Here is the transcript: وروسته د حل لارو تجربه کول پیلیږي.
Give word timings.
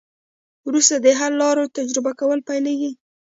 وروسته 0.67 0.95
د 0.99 1.07
حل 1.19 1.33
لارو 1.41 1.71
تجربه 1.77 2.11
کول 2.19 2.39
پیلیږي. 2.49 2.91